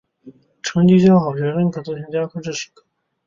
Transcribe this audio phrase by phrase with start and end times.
[0.63, 2.83] 成绩较好学生可自行加科至十科。